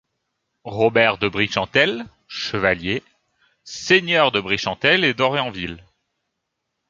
Robert 0.65 1.19
de 1.19 1.27
Brichantel, 1.29 2.07
chevalier, 2.27 3.03
seigneur 3.63 4.31
de 4.31 4.39
Brichantel 4.41 5.03
et 5.05 5.13
d'Orienville. 5.13 5.77